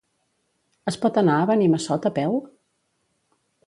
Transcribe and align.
Es 0.93 0.97
pot 1.03 1.21
anar 1.23 1.37
a 1.41 1.45
Benimassot 1.53 2.11
a 2.13 2.17
peu? 2.19 2.37